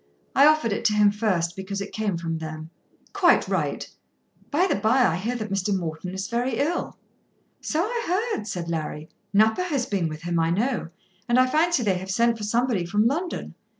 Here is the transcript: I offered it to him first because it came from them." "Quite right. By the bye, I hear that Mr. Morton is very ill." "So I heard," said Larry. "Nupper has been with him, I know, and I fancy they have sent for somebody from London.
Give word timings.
I 0.35 0.47
offered 0.47 0.73
it 0.73 0.83
to 0.85 0.93
him 0.95 1.11
first 1.11 1.55
because 1.55 1.79
it 1.79 1.91
came 1.91 2.17
from 2.17 2.39
them." 2.39 2.71
"Quite 3.13 3.47
right. 3.47 3.87
By 4.49 4.65
the 4.65 4.73
bye, 4.73 5.05
I 5.05 5.15
hear 5.15 5.35
that 5.35 5.51
Mr. 5.51 5.77
Morton 5.77 6.11
is 6.15 6.27
very 6.27 6.57
ill." 6.57 6.97
"So 7.61 7.83
I 7.83 8.29
heard," 8.33 8.47
said 8.47 8.67
Larry. 8.67 9.09
"Nupper 9.31 9.61
has 9.65 9.85
been 9.85 10.09
with 10.09 10.23
him, 10.23 10.39
I 10.39 10.49
know, 10.49 10.89
and 11.29 11.37
I 11.39 11.45
fancy 11.45 11.83
they 11.83 11.99
have 11.99 12.09
sent 12.09 12.35
for 12.39 12.43
somebody 12.43 12.83
from 12.83 13.05
London. 13.05 13.53